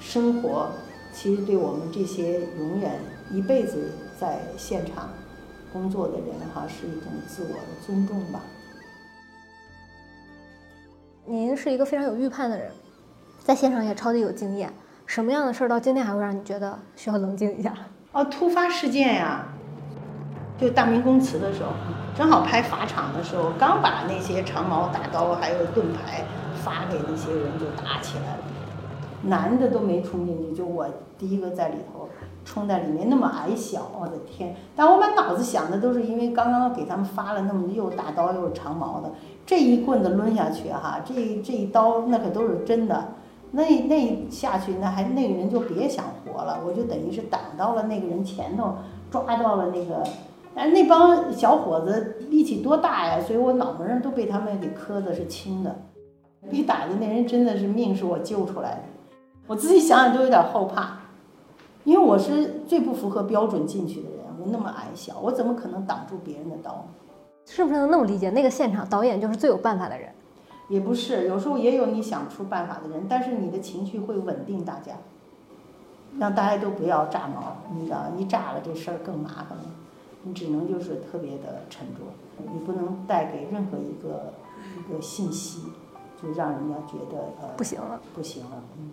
[0.00, 0.68] 生活
[1.12, 2.92] 其实对我们这些永远
[3.30, 5.10] 一辈子在现场
[5.70, 8.40] 工作的人哈，是一种自我的尊重吧。
[11.30, 12.72] 您是一个非常有预判的人，
[13.38, 14.68] 在现场也超级有经验。
[15.06, 17.72] 什么样的事儿到今天还会让你觉得需要冷静一下？
[18.10, 19.46] 哦，突发事件呀，
[20.58, 21.70] 就大明宫词的时候，
[22.16, 26.24] 正好拍法场的时候，刚把那些长矛大刀还有盾牌
[26.64, 28.42] 发给那些人就打起来了，
[29.22, 32.08] 男的都没冲进去，就我第一个在里头
[32.44, 34.54] 冲在里面，那么矮小，我的天！
[34.74, 39.10] 但我满脑子想的都是因为刚刚给他们发了那么又大刀又长矛的。
[39.46, 43.08] 这一棍子抡下去哈， 这这一刀那可都是真的，
[43.50, 48.74] 那那下去那还那个人就别想活了，我就等于是挡到了那个人前头，
[49.10, 50.02] 抓到了那个，
[50.54, 55.76] 但是那帮小伙子力气多大呀，所以我脑门上都被他们给磕的是青的，
[56.50, 58.82] 被打的那人真的是命是我救出来的，
[59.48, 60.99] 我自己想想都有点后怕，
[61.84, 66.86] 因为我是最不符合标准进去的人，我那么矮小，我怎么可能挡住别人的刀？
[67.46, 68.30] 是不是能那么理解？
[68.30, 70.08] 那个现场导演就是最有办法的人，
[70.68, 74.92] 也不是，有时候也有你想不出办法的人，但是你的情绪会稳定大家，
[76.18, 79.64] 让大家都不要炸毛，你知道，一炸了这事儿更麻烦了，
[80.22, 82.02] 你只能就是特别的沉着，
[82.52, 84.32] 你不能带给任何一个
[84.78, 85.62] 一个信息，
[86.22, 88.90] 就让人家觉得呃不行了，不行了，嗯。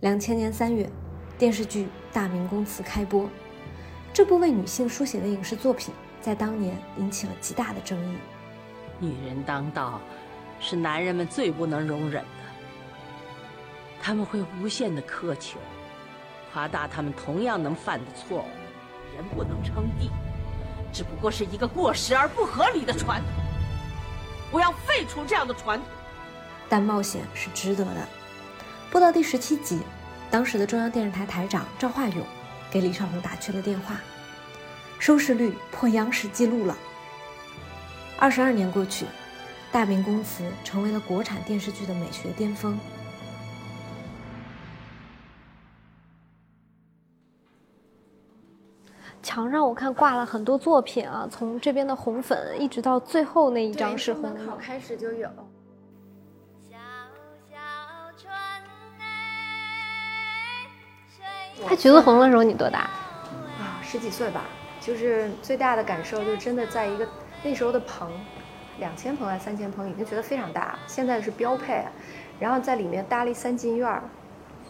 [0.00, 0.88] 两千年三月，
[1.40, 3.26] 电视剧《大明宫词》开播，
[4.12, 5.94] 这部为女性书写的影视作品。
[6.20, 8.18] 在当年引起了极大的争议。
[8.98, 10.02] 女人当道，
[10.60, 12.28] 是男人们最不能容忍的。
[14.02, 15.58] 他们会无限的苛求，
[16.52, 19.16] 夸大他们同样能犯的错误。
[19.16, 20.10] 人不能称帝，
[20.92, 23.28] 只不过是一个过时而不合理的传统。
[24.52, 25.88] 我要废除这样的传统。
[26.68, 28.06] 但冒险是值得的。
[28.90, 29.80] 播到第十七集，
[30.30, 32.24] 当时的中央电视台台长赵化勇
[32.70, 33.96] 给李少红打去了电话。
[34.98, 36.76] 收视率破央视记录了。
[38.18, 39.06] 二十二年过去，
[39.72, 42.78] 《大明宫词》成为了国产电视剧的美学巅峰。
[49.22, 55.28] 墙上我看挂了很多作品啊，从这边的红粉一直到最后那一张是红考开始就有。
[61.66, 62.80] 他橘子红的时候你多大？
[63.58, 64.42] 啊，十几岁吧。
[64.80, 67.06] 就是最大的感受，就是真的在一个
[67.42, 68.10] 那时候的棚，
[68.78, 71.84] 两千棚还是三千棚，已经觉得非常大，现在是标配。
[72.38, 74.02] 然后在里面搭了一三进院儿。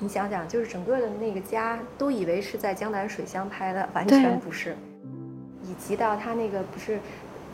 [0.00, 4.76] 你想想，就是整个的那个家都以为是在江南水乡拍的，完全不是。
[5.62, 6.98] 以及到它那个不是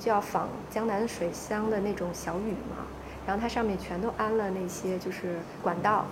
[0.01, 2.87] 就要仿江南水乡的那种小雨嘛，
[3.27, 6.07] 然后它上面全都安了那些就是管道，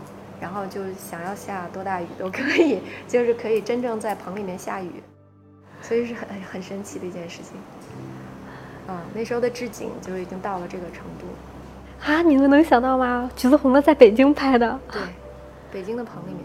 [0.44, 5.02] 然后就想要下多大雨都可以，就是可以真正在棚里面下雨，
[5.80, 7.56] 所以是很很神奇的一件事情。
[8.86, 11.26] 嗯，那时候的置景就已经到了这个程度。
[12.06, 13.30] 啊，你们能想到吗？
[13.34, 14.78] 橘子红的在北京拍的。
[14.92, 15.00] 对，
[15.72, 16.44] 北京的棚里面。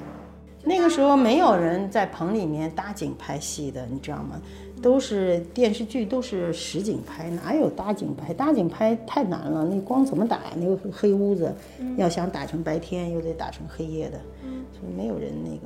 [0.70, 4.40] 那个时候没有人在棚里面搭景拍戏的，你知道吗？
[4.84, 8.32] 都是电视剧，都是实景拍，哪有搭景拍？
[8.32, 10.52] 搭景拍太难了，那光怎么打呀？
[10.58, 11.52] 那个黑屋子，
[11.98, 14.22] 要想打成白天，又得打成黑夜的，
[14.72, 15.62] 所以没有人那个。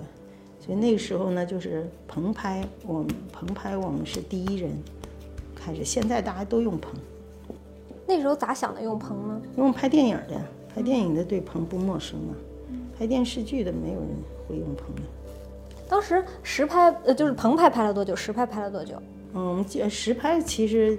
[0.57, 4.71] 所以那个时候呢，就是棚拍，我们棚拍我们是第一人
[5.53, 5.83] 开始。
[5.83, 6.93] 现在大家都用棚，
[8.07, 9.41] 那时候咋想的用棚呢？
[9.57, 10.41] 因为拍电影的，
[10.73, 12.33] 拍电影的对棚不陌生啊。
[13.03, 14.09] 拍电视剧的没有人
[14.47, 15.01] 会用棚的。
[15.89, 18.15] 当时实拍呃就是棚拍拍了多久？
[18.15, 18.95] 实拍拍了多久？
[19.33, 20.97] 嗯，实拍其实，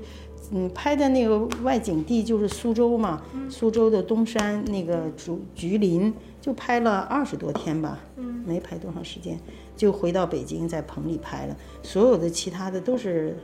[0.53, 6.13] 嗯，拍的那个外景地就是苏州嘛，苏州的东山那个竹菊林，
[6.43, 9.41] 就拍了二十多天吧，嗯，没拍多长时间，
[9.75, 11.57] 就回到北京在棚里拍了。
[11.83, 13.35] 所有的其他的都是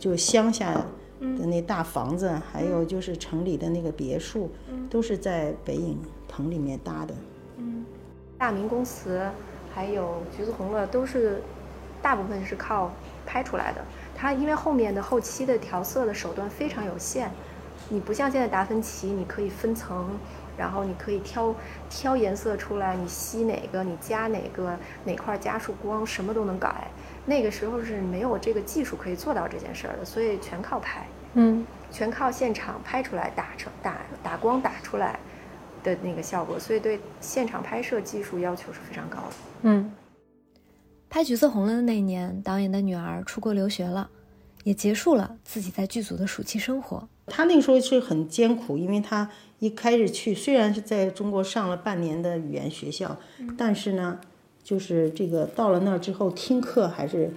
[0.00, 4.50] 就乡下的那大房子，还有就是城里的那个别墅，
[4.90, 5.96] 都是在北影
[6.26, 7.14] 棚里面搭的。
[8.40, 9.30] 嗯，大明宫词。
[9.72, 11.40] 还有橘子红了，都是
[12.02, 12.90] 大部分是靠
[13.24, 13.80] 拍出来的。
[14.16, 17.30] 它因为后面的后期的调色的手段非常有限，
[17.88, 20.18] 你不像现在达芬奇，你可以分层，
[20.58, 21.54] 然后你可以挑
[21.88, 26.88] 挑颜色出来，你吸哪个，你加哪个，哪块加束光，什么都能改。
[27.24, 35.16] 那个时候是没有这个技术可以做到这件事儿的，所以全靠拍，嗯，全靠现场拍出来，打成打打光打出来。
[35.82, 39.32] 的那个效果，所以对现场拍摄技术要求是非常高的。
[39.62, 39.90] 嗯，
[41.08, 44.10] 拍《橘色红了》的那年，导演的女儿出国留学了，
[44.64, 47.08] 也结束了自己在剧组的暑期生活。
[47.26, 53.16] 他那个时候是很艰苦，因为他一开始去，虽然是在中国上了半年的语言学校，
[53.56, 54.20] 但是呢，
[54.62, 57.32] 就是这个到了那儿之后听课还是。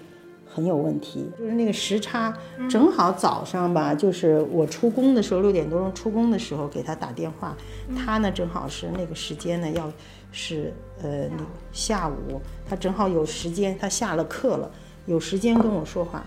[0.54, 2.32] 很有问题，就是那个时差
[2.70, 7.58] 正好早上吧，就是我出工的时候六点多钟出工的时候给他打电话，
[7.98, 9.92] 他呢正好是那个时间呢，要
[10.32, 12.40] 是呃那下午，
[12.70, 14.70] 他正好有时间，他下了课了，
[15.08, 16.24] 有时间跟我说话，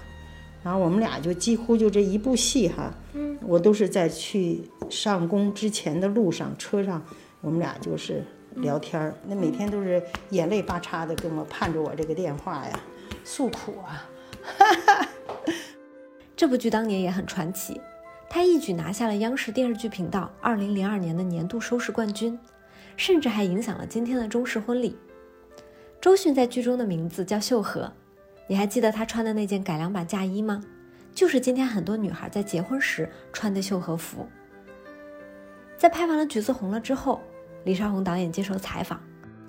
[0.65, 2.93] 然后我们俩就几乎就这一部戏哈，
[3.43, 7.01] 我都是在去上工之前的路上车上，
[7.41, 8.25] 我们俩就是
[8.57, 12.81] 聊天儿，那每天都是眼泪巴叉的跟我盼着我这个电话呀，
[13.23, 14.05] 诉苦啊。
[16.37, 17.81] 这部剧当年也很传奇，
[18.29, 22.39] 它一举拿下了央视电视剧频道2002年的年度收视冠军，
[22.97, 24.97] 甚至还影响了今天的中式婚礼。
[26.01, 27.91] 周迅在剧中的名字叫秀禾，
[28.47, 30.63] 你还记得她穿的那件改良版嫁衣吗？
[31.15, 34.29] 就是今天很多女孩在结婚时穿的秀禾服。
[35.79, 37.23] 在拍完了《橘子红了》之后，
[37.65, 39.01] 李少红导演接受采访，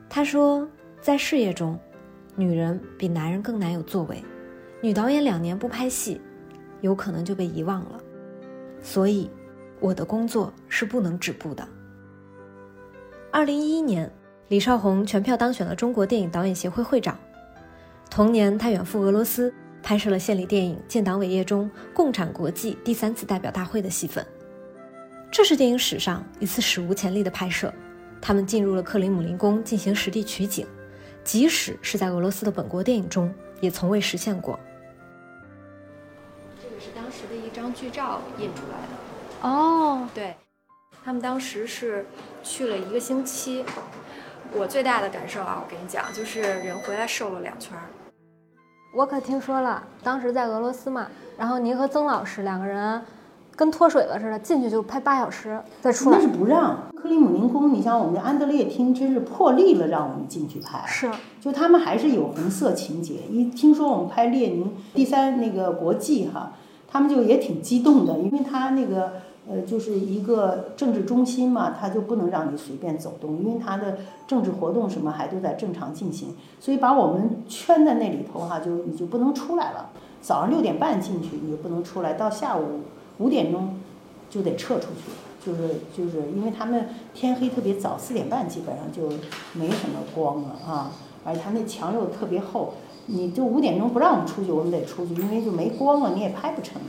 [0.09, 0.65] 他说，
[1.01, 1.77] 在事业中，
[2.35, 4.23] 女人比男人更难有作为。
[4.81, 6.21] 女导演两年不拍戏，
[6.81, 7.99] 有可能就被遗忘了，
[8.81, 9.29] 所以
[9.79, 11.67] 我的工作是不能止步的。
[13.31, 14.11] 二零一一年，
[14.49, 17.17] 李少红全票当选了中国电影导演协会会长。
[18.09, 24.25] 同年，他远赴俄罗斯拍摄了献礼电影《建党伟业》中共产国际第三次代表大会的戏份，
[25.31, 27.73] 这是电影史上一次史无前例的拍摄。
[28.21, 30.65] 他们进入了克里姆林宫进行实地取景，
[31.23, 34.59] 即使是在俄罗斯的本国电影中，也从未实现过。
[37.77, 40.35] 剧照印出来的哦，对，
[41.05, 42.07] 他们当时是
[42.41, 43.63] 去了一个星期。
[44.51, 47.77] 我最大的感受啊，我跟你讲，就是人回来瘦了两圈。
[48.95, 52.99] 我可听说了，当时在俄罗斯嘛，然后您和曾老师两个人
[53.55, 56.17] 跟脱水了似的，进去就拍八小时再出来。
[56.17, 60.83] 那是不让克里姆林宫，你像我们的安德烈厅，真是破例了，让我们进去拍。
[60.87, 63.13] 是，就他们还是有红色情节。
[63.29, 66.53] 一听说我们拍列宁第三那个国际哈。
[66.87, 69.13] 他们就也挺激动的，因为他那个
[69.49, 79.89] 呃就是一个政治中心嘛，他就不能让你随便走动，因为他的政治活动什么还都在正常进行，所以把我们圈在那里头哈，就你就不能出来了。
[80.21, 82.81] 早上六点半进去，你就不能出来，到下午
[83.19, 83.77] 五点钟
[84.29, 85.11] 就得撤出去，
[85.45, 89.09] 就是就是因为他们天黑特别早，四点半基本上就
[89.53, 90.91] 没什么光了啊，
[91.23, 92.73] 而且他那墙又特别厚。
[93.07, 96.87] 你就五点钟不让我们出去，我们得出去，因为就没光了，你也拍不成了。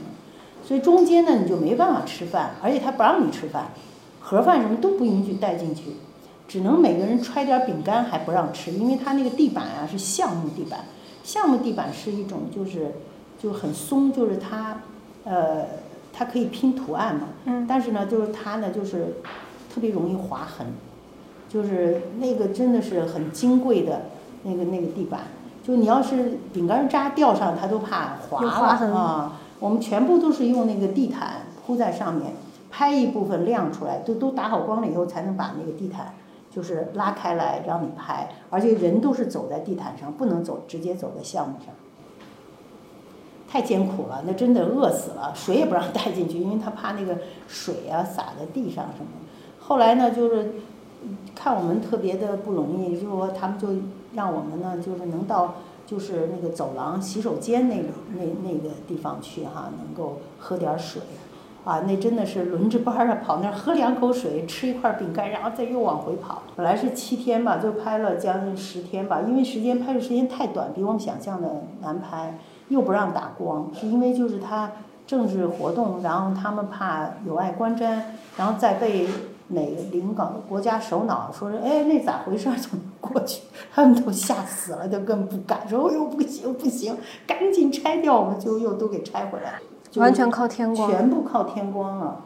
[0.63, 3.69] 所以中间呢，你就没办法吃饭，而且他不让你吃饭，
[4.19, 5.85] 盒饭什么都不允许带进去。
[6.47, 10.79] 只能每个人揣点饼干还不让吃，因为他那个地板啊是橡木地板，
[11.23, 12.91] 橡木地板是一种就是
[13.41, 14.81] 就很松，就是它
[15.23, 15.63] 呃
[16.11, 19.13] 它可以拼图案嘛，嗯但是呢就是它呢就是
[19.71, 20.65] 特别容易划痕，
[21.47, 24.01] 就是那个真的是很金贵的
[24.41, 25.21] 那个那个地板，
[25.69, 29.33] 就你要是饼干渣掉上，它都怕滑了啊。
[29.59, 32.33] 我们全部都是用那个地毯铺在上面，
[32.71, 36.15] 拍一部分亮出来，都都打好光了以后才能把那个地毯
[36.49, 41.67] 就是拉开来让你拍，而且人都是走在地毯上，不能走直接走在项目上。
[43.47, 47.15] 太艰苦了，那真的饿死了，水也不让带进去，因为他怕那个
[47.47, 49.27] 水啊洒在地上什么的。
[49.59, 50.53] 后来呢，就是
[51.41, 53.69] 看我们特别的不容易，就是说他们就
[54.13, 57.87] 让我们呢，就是能到就是那个走廊洗手间那个
[58.17, 61.01] 那那个地方去哈、能够喝点水。
[61.63, 66.41] 啊，那真的是轮着班儿啊，跑那儿喝两口水，吃一块饼干，然后再又往回跑。
[66.55, 74.71] 本来是七天吧，就拍了将近十天吧，因为时间拍摄时间太短，比我们想象的难拍，又不让打光，是因为就是他
[75.05, 78.01] 政治活动，然后他们怕有碍观瞻，
[78.37, 79.07] 然后再被
[79.49, 83.41] 哪个领导国家首脑说是哎那咋回事儿 怎么过去，
[83.73, 86.95] 他们都吓死了，就更不敢说哎呦不行不行，
[87.25, 89.59] 赶紧拆掉，我们就又都给拆回来。
[89.89, 90.91] 就完全靠天光。
[90.91, 92.21] 全部靠天光了，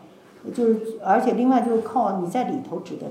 [0.53, 3.09] 就是而且另外就是靠你在里头支灯，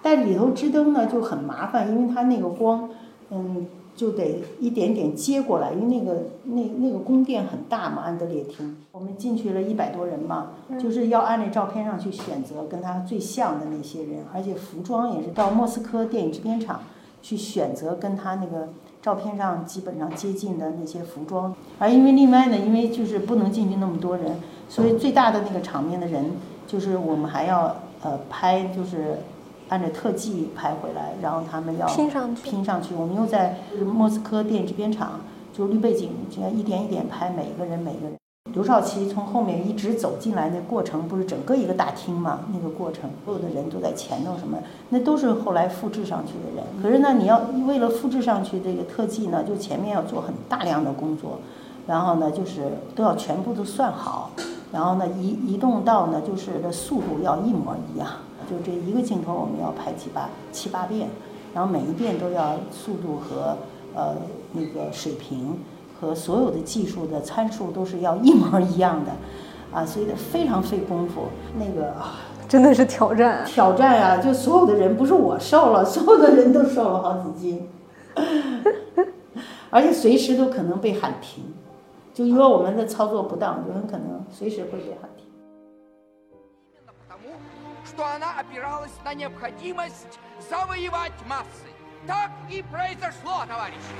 [0.00, 2.88] 但里头支灯呢就很麻烦，因为它那个光，
[3.30, 3.66] 嗯，
[3.98, 16.82] 就得一点点接过来，因为那个那那个宫殿很大嘛，安德烈厅，我们进去了一百多人嘛，就是要按那照片上去选择跟他最像的那些人，而且服装也是到莫斯科电影制片厂
[17.20, 18.68] 去选择跟他那个。
[19.00, 24.36] 照片上基本上接近的那些服装，而因为另外呢，因为就是不能进去那么多人，
[24.68, 26.32] 所以最大的那个场面的人，
[26.66, 29.18] 就是我们还要呃拍，就是
[29.68, 32.94] 按照特技拍回来，然后他们要拼上去拼上去。
[32.94, 33.58] 我们又在
[33.94, 35.20] 莫斯科电影制片厂，
[35.52, 38.16] 就绿背景，这样一点一点拍每个人每个人。
[38.54, 42.40] 刘少奇从后面一直走进来那过程，不是整个一个大厅嘛？
[42.50, 44.56] 那个过程，所有的人都在前头，什么
[44.88, 46.64] 那都是后来复制上去的人。
[46.82, 51.38] 可是呢，你要为了复制上去这个特技呢，就前面要做很大量的工作，
[51.86, 54.30] 然后呢，就是都要全部都算好，
[54.72, 58.08] 然后呢，移移动到呢，就是的速度要一模一样，
[58.48, 61.08] 就这一个镜头，我们要拍七八七八遍，
[61.54, 63.56] 然后每一遍都要速度和
[63.94, 64.14] 呃
[64.52, 65.58] 那个水平
[66.00, 69.12] 和所有的技术的参数都是要一模一样的
[69.72, 71.24] 啊，所以非常费功夫。
[71.58, 71.92] 那个
[72.48, 77.68] 真的是挑战挑战啊，就所有的人不是我瘦了， 所有的人都瘦了好几斤，
[79.70, 81.44] 而且随时都可能被喊停，
[82.14, 85.17] 就因为我们的操作不当，就很可能随时会被喊停。
[87.87, 90.19] что она опиралась на необходимость
[90.49, 91.67] завоевать массы.
[92.05, 93.95] Так и произошло, товарищи.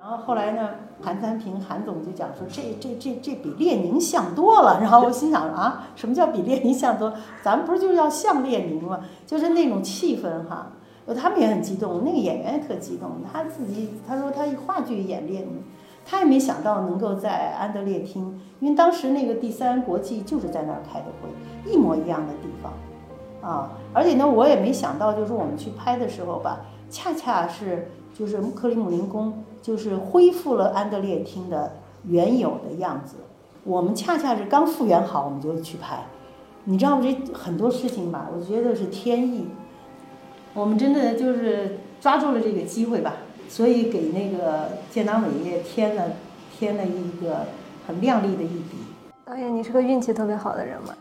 [0.00, 0.70] 然后后来呢，
[1.02, 4.80] 韩三平韩总就讲说，这这这这比列宁像多了。
[4.80, 7.12] 然后我心想啊，什么叫比列宁像多？
[7.42, 9.00] 咱们不是就是要像列宁吗？
[9.26, 10.72] 就是那种气氛哈。
[11.20, 15.62] 他们也很激动，那个演员也特激动，他自己他说他话剧演列宁，
[16.05, 22.73] 他也没想到能够在安德烈厅，因为当时那个第三国际就是在那儿开的会，一模一样的地方，
[23.41, 31.73] 啊，而且呢，我也没想到，就是我们去拍的时候吧，恰恰是就是克里姆林宫就是恢复了安德烈厅的
[32.05, 33.15] 原有的样子，
[33.63, 36.03] 我们恰恰是刚复原好，我们就去拍，
[36.65, 39.47] 你知道这很多事情吧，我觉得是天意。
[40.53, 43.13] 我们真的就是抓住了这个机会吧，
[43.53, 46.13] 所以给那个建党伟业添了
[46.57, 47.45] 添了一个
[47.85, 48.77] 很亮丽的一笔。
[49.23, 50.95] 导演，你是个运气特别好的人吗？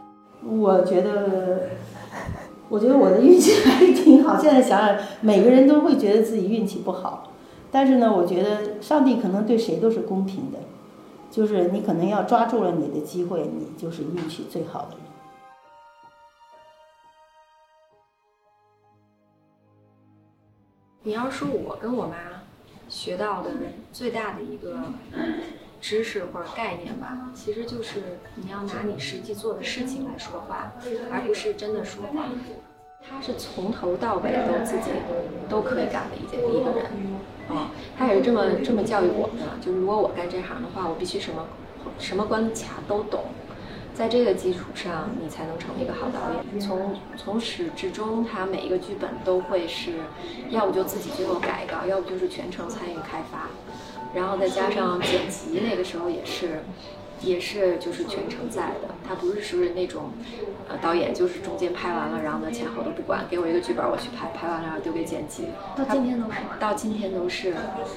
[0.45, 1.71] 我觉得，
[2.69, 4.39] 我觉得我的运气还挺好。
[4.39, 7.33] 现在想想，每个人都会觉得自己运气不好，
[7.71, 10.59] 但是呢，我觉得上帝可能对谁都是公平的，
[11.31, 14.99] 就是你可能要抓住了你的机会，你就是运气最好的人。
[21.05, 22.15] 你要说我跟我妈
[22.93, 23.51] 学到的
[23.91, 24.77] 最大的一个
[25.81, 30.75] 知识或者概念吧，其实就是你要拿你实际做的事情来说话，
[31.11, 32.27] 而不是真的说话。
[33.01, 34.91] 他是从头到尾都自己
[35.49, 36.87] 都可以干的一件一个人，
[37.49, 41.47] 啊、他也是这么这么教育我的，就是如果我干这行的话，我必须什么
[41.99, 43.25] 什么关卡都懂。
[43.95, 46.61] 在这个基础上，你才能成为一个好导演。
[46.61, 49.93] 从从始至终，他每一个剧本都会是，
[50.51, 53.49] 要不就自己最后改一稿，要不就是全程参与开发，
[54.15, 56.63] 然后再加上剪辑，那个时候也是，
[57.23, 60.11] 也是就是全程在的，他不是是那种，
[60.69, 65.49] 呃，导演就是中间拍完了，然后呢前后都不管，给我一个剧本我去拍，拍完了然后丢给剪辑。
[65.77, 66.37] 到今天都是。
[66.59, 67.55] 到今天都是。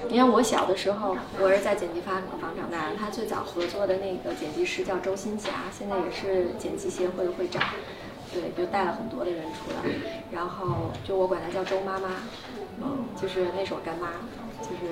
[0.09, 7.61] 你看我小的时候，我是在剪辑发房长大的，他最早合作的那个剪辑师叫周新霞，现在也是剪辑协会的会长。
[8.33, 9.89] 对，就带了很多的人出来，
[10.31, 12.09] 然后就我管她叫周妈妈，
[12.83, 14.09] 嗯，就是那是我干妈，
[14.61, 14.91] 就是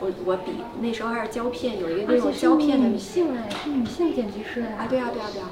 [0.00, 5.50] 我我比那时候还是胶片，有一个那种胶片的女性哎，是女性剪辑师啊，对啊对啊对啊，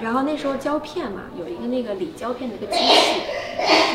[0.00, 3.20] 然后那时候胶片嘛，有一个那个理胶片的一个机器，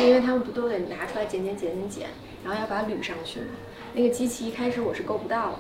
[0.04, 2.08] 因为他们不都得拿出来剪剪剪剪剪，
[2.44, 3.48] 然后要把它捋上去嘛，
[3.94, 5.60] 那个机器一开始我是够不到的，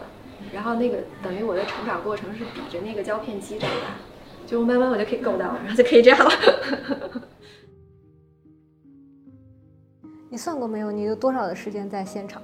[0.53, 3.95] 然后那个等于我的成长过程是比着那个胶片机长大。
[4.47, 6.31] 就慢慢我就可以够到了，然后就可以这样了。
[10.27, 10.91] 你算过没有？
[10.91, 12.41] 你有多少的时间在现场？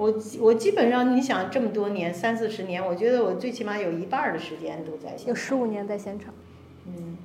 [0.00, 5.28] 我我基本上，你想这么多年，三四十年，我觉得我最起码有一半的时间都在现场。
[5.28, 6.32] 有十五年在现场。
[6.86, 7.18] 嗯，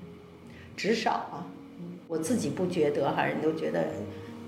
[0.75, 1.47] 至少啊，
[2.09, 3.85] 我自己不觉得哈，人都觉得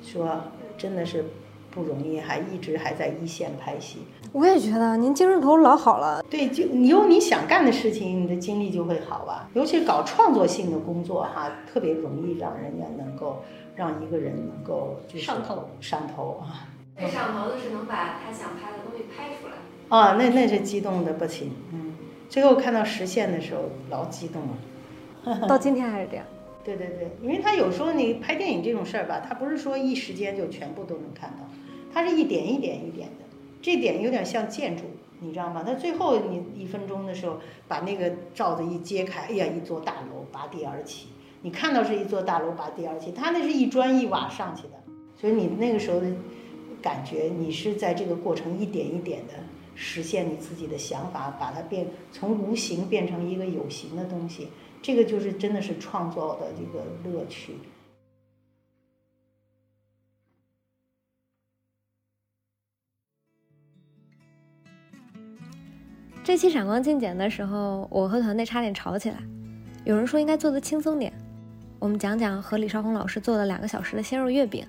[0.04, 0.42] 说
[0.78, 1.24] 真的是。
[1.70, 4.00] 不容易，还一直还在一线拍戏。
[4.32, 6.24] 我也觉得您精神头老好了。
[6.28, 9.48] 对，就你有你想干的事情，你的精力就会好吧。
[9.54, 13.44] 尤其搞创作性的工作哈，特别容易让人家能够
[13.76, 16.66] 让一个人能够上头上头啊。
[16.98, 19.54] 最上头的是能把他想拍的东西拍出来。
[19.90, 21.52] 啊，那那是激动的不行。
[21.72, 21.94] 嗯，
[22.28, 25.48] 最后看到实现的时候，老激动了。
[25.48, 26.26] 到今天还是这样。
[26.64, 31.38] 对对对，因为他有时候你拍电影这种事儿吧，他不是说一时间就全部都能看到。
[31.94, 33.24] 它是一点一点一点的，
[33.62, 34.84] 这点有点像建筑，
[35.22, 35.64] 你知道吗？
[35.66, 37.40] 它最后你一分钟的时候，
[37.70, 41.08] 把那个罩子一揭开，哎呀，一座大楼拔地而起。
[41.44, 44.74] 你看到是一座大楼拔地而起，它那是一砖一瓦上去的，
[45.16, 46.08] 所以你那个时候的
[46.88, 49.34] 感觉，你是在这个过程一点一点的
[49.76, 54.48] 实现你自己的想法，把它变从无形变成一个有形的东西。
[54.82, 57.56] 这个就是真的是创作的这个乐趣。
[66.24, 69.18] 这期闪光镜剪的时候，我和团队差点吵起来。
[69.84, 71.12] 有人说应该做的轻松点，
[71.80, 74.66] 我们讲讲和李少红老师做了两个小时的鲜肉月饼。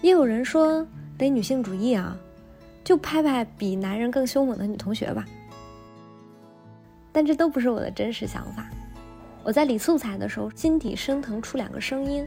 [0.00, 0.86] 也有人说
[1.16, 2.16] 得女性主义啊，
[2.84, 5.24] 就拍拍比男人更凶猛的女同学吧。
[7.10, 8.68] 但这都不是我的真实想法。
[9.42, 12.26] 我在理素材的时候，心底升腾出两个声音，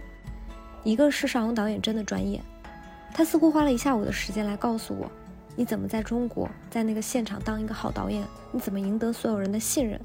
[0.84, 2.41] 一个是少红导演真的专业，
[3.13, 5.09] 他似乎花了一下午的时间来告诉我。
[5.55, 8.26] 你怎么在中国在那个现场当一个好导演？
[8.51, 9.99] 你怎么赢得所有人的信任？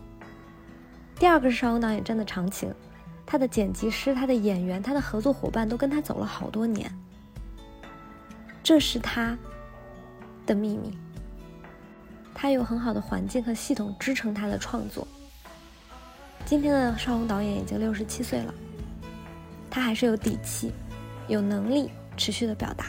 [1.19, 2.73] 第二个是邵红导演真的长情，
[3.25, 6.91] 他的剪辑师、他的演员、他的合作伙伴都跟他走了好多年，
[8.67, 9.39] 这是他
[10.45, 10.99] 的秘密。
[12.35, 15.07] 他有很好的环境和系统支撑他的创作。
[16.45, 18.53] 今天的邵红导演已经六十七岁了，
[19.71, 20.73] 他还是有底气、
[21.29, 22.87] 有能力持续的表达。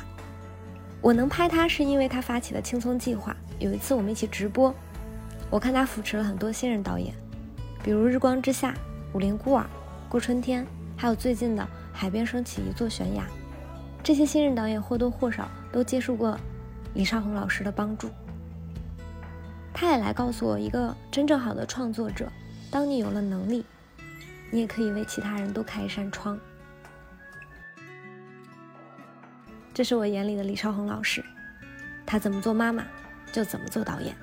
[1.00, 3.38] 我能拍他，是因为他发起的轻松计划。
[3.60, 4.74] 有一次我们一起直播，
[5.52, 7.14] 我看他扶持了很多新人导演，
[7.84, 8.72] 比如《日光之下》
[9.14, 9.62] 《武林孤儿》
[10.10, 10.64] 《过春天》，
[10.96, 11.62] 还有最近的
[11.94, 13.22] 《海边升起一座悬崖》。
[14.02, 16.38] 这些新人导演或多或少都接受过
[16.94, 18.10] 李少红老师的帮助。
[19.74, 22.32] 他也来告诉我，一个真正好的创作者，
[22.72, 23.64] 当你有了能力，
[24.50, 26.40] 你也可以为其他人都开一扇窗。
[29.74, 31.24] 这是我眼里的李少红老师，
[32.06, 32.84] 他怎么做妈妈，
[33.32, 34.16] 就怎么做导演。